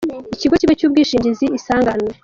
[0.33, 2.11] ikigo kimwe cy’ubwishingizi isanganywe.